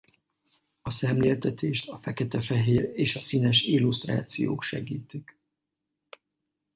A 0.81 0.89
szemléltetést 0.89 1.89
a 1.89 1.97
fekete-fehér 1.97 2.91
és 2.93 3.15
a 3.15 3.21
színes 3.21 3.61
illusztrációk 3.61 4.61
segítik. 4.61 5.37